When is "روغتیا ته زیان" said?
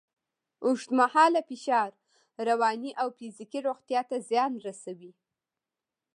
3.67-4.53